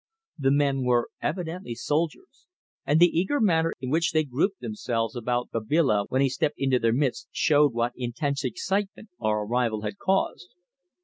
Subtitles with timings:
[0.39, 2.47] The men were evidently soldiers,
[2.87, 6.79] and the eager manner in which they grouped themselves about Babila when he stepped into
[6.79, 10.55] their midst, showed what intense excitement our arrival had caused.